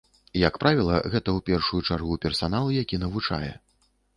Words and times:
Як 0.47 0.55
правіла, 0.63 0.95
гэта 1.11 1.29
ў 1.33 1.39
першую 1.49 1.81
чаргу 1.91 2.17
персанал, 2.27 2.65
які 2.81 2.95
навучае. 3.07 3.51